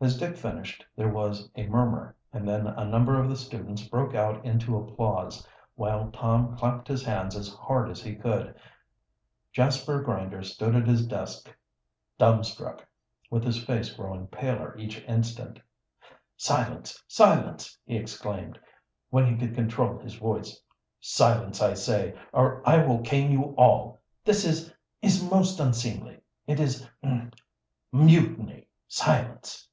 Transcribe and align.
As 0.00 0.18
Dick 0.18 0.36
finished 0.36 0.84
there 0.94 1.08
was 1.08 1.48
a 1.56 1.66
murmur, 1.66 2.14
and 2.30 2.46
then 2.46 2.66
a 2.66 2.84
number 2.84 3.18
of 3.18 3.26
the 3.30 3.36
students 3.36 3.88
broke 3.88 4.14
out 4.14 4.44
into 4.44 4.76
applause, 4.76 5.48
while 5.76 6.10
Tom 6.10 6.58
clapped 6.58 6.88
his 6.88 7.02
hands 7.02 7.34
as 7.34 7.48
hard 7.54 7.88
as 7.88 8.02
he 8.02 8.14
could. 8.14 8.54
Jasper 9.50 10.02
Grinder 10.02 10.42
stood 10.42 10.76
at 10.76 10.86
his 10.86 11.06
desk 11.06 11.50
dumbstruck, 12.18 12.86
with 13.30 13.44
his 13.44 13.64
face 13.64 13.94
growing 13.94 14.26
paler 14.26 14.76
each 14.76 15.00
instant. 15.08 15.58
"Silence! 16.36 17.02
silence!" 17.08 17.78
he 17.86 17.96
exclaimed, 17.96 18.58
when 19.08 19.24
he 19.24 19.38
could 19.38 19.54
control 19.54 19.98
his 19.98 20.16
voice. 20.16 20.60
"Silence, 21.00 21.62
I 21.62 21.72
say, 21.72 22.14
or 22.30 22.62
I 22.68 22.84
will 22.84 23.00
cane 23.00 23.32
you 23.32 23.54
all! 23.56 24.02
This 24.22 24.44
is 24.44 24.70
is 25.00 25.24
most 25.30 25.58
unseemly 25.60 26.20
it 26.46 26.60
is 26.60 26.86
er 27.02 27.30
mutiny! 27.90 28.68
Silence!" 28.86 29.66